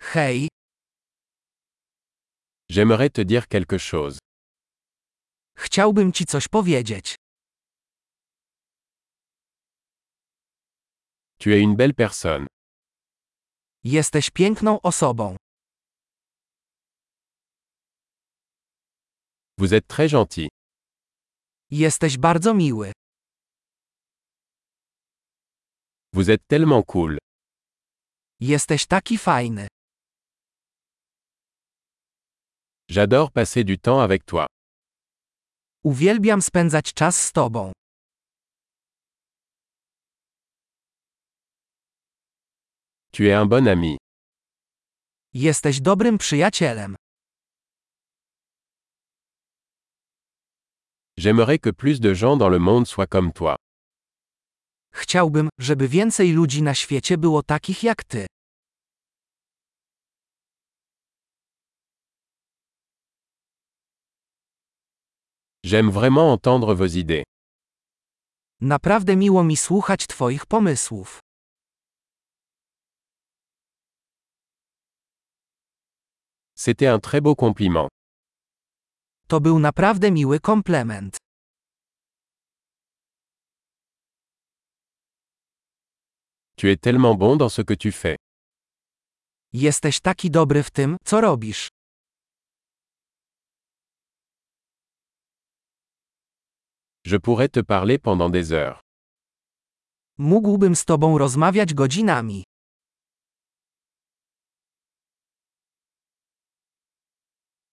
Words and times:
Hej, 0.00 0.48
J'aimerais 2.68 3.10
te 3.10 3.20
dire 3.24 3.46
quelque 3.48 3.78
chose. 3.78 4.18
chciałbym 5.56 6.12
ci 6.12 6.24
coś 6.26 6.48
powiedzieć. 6.48 7.14
Tu 11.38 11.50
es 11.52 11.62
une 11.62 11.76
belle 11.76 11.94
personne. 11.94 12.46
Jesteś 13.84 14.30
piękną 14.30 14.80
osobą. 14.82 15.36
Vous 19.58 19.72
êtes 19.72 19.86
très 19.86 20.08
gentil. 20.08 20.48
Jesteś 21.70 22.18
bardzo 22.18 22.54
miły. 22.54 22.92
Vous 26.12 26.28
êtes 26.30 26.46
tellement 26.48 26.82
cool. 26.86 27.18
Jesteś 28.40 28.86
taki 28.86 29.18
fajny. 29.18 29.68
J'adore 32.90 33.30
passer 33.30 33.62
du 33.62 33.78
temps 33.78 34.00
avec 34.00 34.26
toi. 34.26 34.46
Uwielbiam 35.84 36.42
spędzać 36.42 36.94
czas 36.94 37.26
z 37.26 37.32
tobą. 37.32 37.72
Tu 43.12 43.22
es 43.28 43.34
un 43.34 43.46
bon 43.46 43.68
ami. 43.68 43.96
Jesteś 45.34 45.80
dobrym 45.80 46.18
przyjacielem. 46.18 46.96
J'aimerais 51.16 51.58
que 51.60 51.70
plus 51.72 52.00
de 52.00 52.14
gens 52.14 52.36
dans 52.36 52.50
le 52.52 52.58
monde 52.58 52.86
soient 52.88 53.10
comme 53.10 53.32
toi. 53.32 53.56
Chciałbym, 54.92 55.48
żeby 55.58 55.88
więcej 55.88 56.32
ludzi 56.32 56.62
na 56.62 56.74
świecie 56.74 57.18
było 57.18 57.42
takich 57.42 57.82
jak 57.82 58.04
ty. 58.04 58.26
J'aime 65.70 65.90
vraiment 65.90 66.32
entendre 66.32 66.74
vos 66.74 66.96
idées. 66.96 67.22
Naprawdę 68.60 69.16
miło 69.16 69.44
mi 69.44 69.56
słuchać 69.56 70.06
twoich 70.06 70.46
pomysłów. 70.46 71.20
C'était 76.56 76.88
un 76.88 76.98
très 76.98 77.20
beau 77.20 77.36
compliment. 77.36 77.88
To 79.28 79.40
był 79.40 79.58
naprawdę 79.58 80.10
miły 80.10 80.40
komplement. 80.40 81.16
Tu 86.56 86.66
es 86.68 86.80
tellement 86.80 87.14
bon 87.18 87.36
dans 87.36 87.54
ce 87.54 87.62
que 87.62 87.76
tu 87.76 87.92
fais. 87.92 88.16
Jesteś 89.52 90.00
taki 90.00 90.30
dobry 90.30 90.62
w 90.62 90.70
tym, 90.70 90.96
co 91.04 91.20
robisz. 91.20 91.68
Je 97.10 97.16
pourrais 97.18 97.48
te 97.48 97.60
parler 97.60 97.98
pendant 97.98 98.30
des 98.30 98.52
heures. 98.52 98.80
Mógłbym 100.18 100.76
z 100.76 100.84
tobą 100.84 101.18
rozmawiać 101.18 101.74
godzinami. 101.74 102.44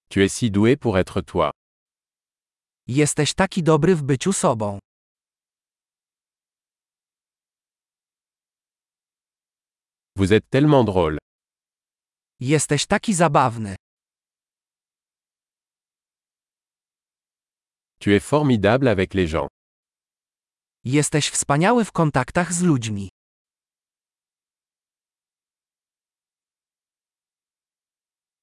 Tu 0.09 0.21
es 0.23 0.33
si 0.33 0.51
doué 0.51 0.77
pour 0.77 0.97
être 0.97 1.21
toi. 1.21 1.51
Jesteś 2.87 3.33
taki 3.33 3.63
dobry 3.63 3.95
w 3.95 4.03
byciu 4.03 4.33
sobą. 4.33 4.79
Vous 10.15 10.31
êtes 10.33 10.49
tellement 10.49 10.83
drôle. 10.83 11.17
Jesteś 12.39 12.85
taki 12.85 13.13
zabawny. 13.13 13.75
Tu 17.99 18.13
es 18.15 18.19
formidable 18.19 18.87
avec 18.87 19.13
les 19.13 19.27
gens. 19.27 19.47
Jesteś 20.83 21.29
wspaniały 21.29 21.85
w 21.85 21.91
kontaktach 21.91 22.53
z 22.53 22.61
ludźmi. 22.61 23.09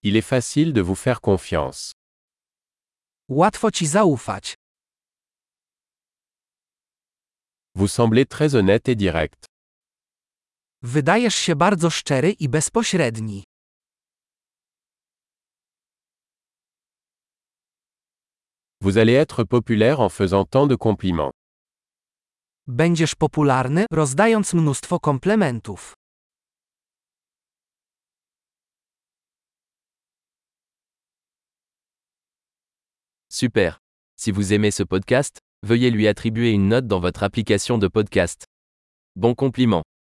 Il 0.02 0.16
est 0.16 0.26
facile 0.28 0.72
de 0.72 0.82
vous 0.82 0.98
faire 0.98 1.20
confiance. 1.20 1.92
Łatwo 3.28 3.70
ci 3.70 3.86
zaufać. 3.86 4.54
Vous 7.74 7.88
semblez 7.88 8.26
très 8.26 8.54
honnête 8.54 8.88
et 8.88 8.96
direct. 8.96 9.46
Wydajesz 10.82 11.34
się 11.34 11.56
bardzo 11.56 11.90
szczery 11.90 12.32
i 12.32 12.48
bezpośredni. 12.48 13.44
Vous 18.84 18.98
allez 18.98 19.14
être 19.14 19.44
populaire 19.44 20.00
en 20.00 20.10
faisant 20.10 20.44
tant 20.44 20.66
de 20.66 20.76
compliments. 20.76 21.32
Będziesz 22.66 23.14
popularny, 23.14 23.86
rozdając 23.90 24.54
mnóstwo 24.54 25.00
komplementów. 25.00 25.94
Super. 33.28 33.78
Si 34.16 34.32
vous 34.32 34.52
aimez 34.52 34.70
ce 34.70 34.82
podcast, 34.82 35.38
veuillez 35.62 35.90
lui 35.90 36.06
attribuer 36.06 36.50
une 36.50 36.68
note 36.68 36.86
dans 36.86 37.00
votre 37.00 37.22
application 37.22 37.78
de 37.78 37.88
podcast. 37.88 38.44
Bon 39.16 39.34
compliment. 39.34 39.84